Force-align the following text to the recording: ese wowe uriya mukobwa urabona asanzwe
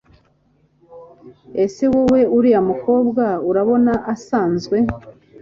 ese 1.63 1.83
wowe 1.93 2.21
uriya 2.37 2.61
mukobwa 2.69 3.25
urabona 3.49 3.93
asanzwe 4.13 4.77